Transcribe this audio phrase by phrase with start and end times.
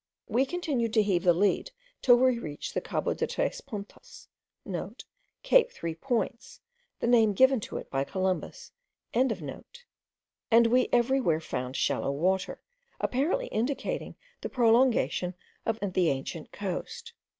[0.27, 1.69] We continued to heave the lead
[2.01, 4.29] till we reached Cabo de tres Puntas*
[5.25, 6.59] (* Cape Three Points,
[6.99, 8.71] the name given to it by Columbus.)
[9.13, 9.37] and
[10.71, 12.63] we every where found shallow water,
[12.99, 15.35] apparently indicating the prolongation
[15.67, 17.13] of the ancient coast.